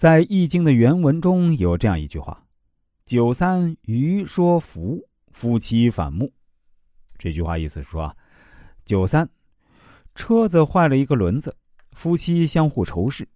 [0.00, 2.42] 在《易经》的原文中有这样一句话
[3.04, 4.98] ：“九三余说福，
[5.30, 6.32] 夫妻反目。”
[7.18, 8.16] 这句话意思是说，
[8.86, 9.28] 九三
[10.14, 11.54] 车子坏了一个轮子，
[11.92, 13.28] 夫妻相互仇视。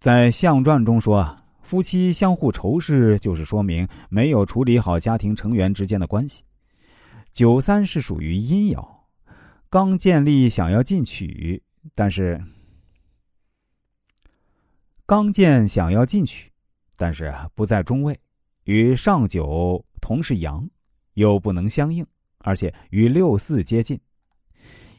[0.00, 6.42] 在象传中说，啊夫妻相互仇视，就是说明没有处理好家庭成员之间的关系。
[7.32, 8.84] 九三是属于阴爻，
[9.70, 11.62] 刚建立，想要进取，
[11.94, 12.42] 但是。
[15.08, 16.52] 刚健想要进取，
[16.94, 18.14] 但是不在中位，
[18.64, 20.68] 与上九同是阳，
[21.14, 22.06] 又不能相应，
[22.40, 23.98] 而且与六四接近。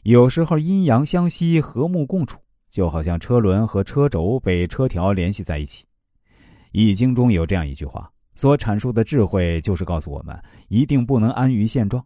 [0.01, 2.39] 有时候阴阳相吸，和睦共处，
[2.71, 5.85] 就好像车轮和车轴被车条联系在一起。
[6.71, 10.35] 易经中有这样一句话，所阐述的智慧就是告诉我们，
[10.69, 12.03] 一定不能安于现状。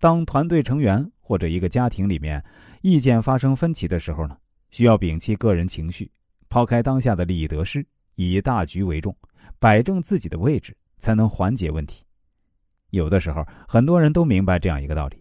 [0.00, 2.42] 当团队成员或者一个家庭里面
[2.80, 4.34] 意见发生分歧的时候呢，
[4.70, 6.10] 需要摒弃个人情绪。
[6.54, 9.12] 抛开当下的利益得失，以大局为重，
[9.58, 12.04] 摆正自己的位置，才能缓解问题。
[12.90, 15.16] 有的时候，很多人都明白这样一个道理，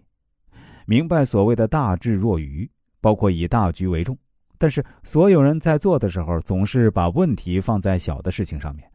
[0.85, 2.69] 明白所谓的大智若愚，
[3.01, 4.15] 包括以大局为重。
[4.59, 8.87] 但是，所有人在做的时候，总是把问题放在小的事情上面。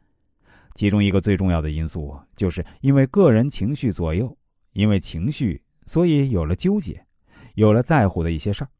[0.77, 4.33] 其中一个最重要的因素，就是因为个人情绪左右，
[4.75, 7.05] 因为情绪，所以有了纠结，
[7.57, 8.71] 有了在乎的一些事儿。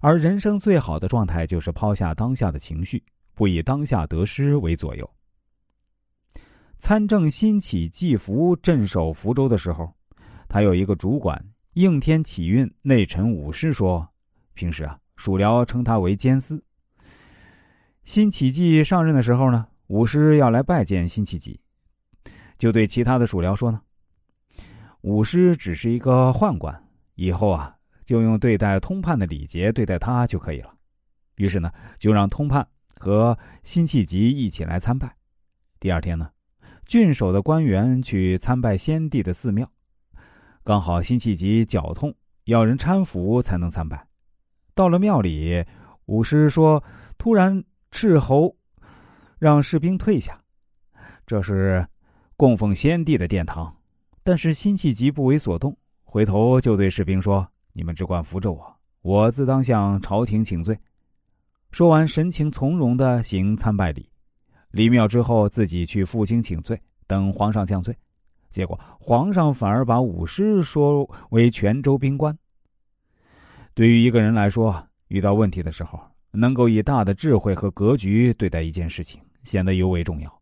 [0.00, 3.02] 而人生最好的状态，就是抛下当下的情绪，
[3.34, 5.10] 不以当下得失为左右。
[6.78, 9.92] 参政新起季福镇守福州的时候，
[10.48, 14.08] 他有一个主管应天启运内臣武师说
[14.54, 16.62] ：“平时啊，属僚称他为监司。”
[18.04, 21.60] 辛启季上任的时候呢，武师要来拜见辛弃疾，
[22.58, 23.80] 就对其他的属僚说呢
[25.02, 26.84] ：“武师只是一个宦官，
[27.16, 27.74] 以后啊。”
[28.08, 30.74] 就用对待通判的礼节对待他就可以了。
[31.36, 35.14] 于是呢，就让通判和辛弃疾一起来参拜。
[35.78, 36.30] 第二天呢，
[36.86, 39.70] 郡守的官员去参拜先帝的寺庙，
[40.64, 42.14] 刚好辛弃疾脚痛，
[42.44, 44.08] 要人搀扶才能参拜。
[44.74, 45.62] 到了庙里，
[46.06, 46.82] 武师说
[47.18, 48.56] ：“突然斥候，
[49.38, 50.40] 让士兵退下。
[51.26, 51.86] 这是
[52.38, 53.76] 供奉先帝的殿堂。”
[54.24, 57.46] 但是辛弃疾不为所动，回头就对士兵说。
[57.72, 60.78] 你们只管扶着我，我自当向朝廷请罪。
[61.70, 64.08] 说完，神情从容的行参拜礼。
[64.70, 67.94] 离庙之后，自己去负荆请罪，等皇上降罪。
[68.50, 72.36] 结果，皇上反而把武师说为泉州兵官。
[73.74, 76.00] 对于一个人来说，遇到问题的时候，
[76.32, 80.40] 能够以大的智慧和格局对待一件事情，显得尤为重要。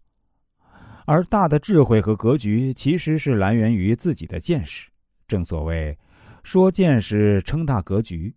[1.06, 4.88] 而大的智慧和格局，其实是来源于自己的见识。
[5.26, 5.98] 正所谓。
[6.46, 8.32] 说见识，称大格局。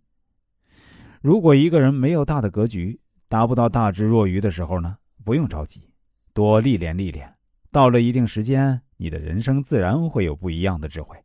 [1.22, 2.98] 如果一个人没有大的格局，
[3.28, 5.88] 达不到大智若愚的时候呢，不用着急，
[6.34, 7.32] 多历练历练，
[7.70, 11.16] 到了一定时间，你的人生自然会有不一样的智慧。